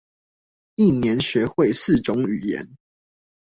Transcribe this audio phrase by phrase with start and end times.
[0.77, 2.75] 一年學會四種語言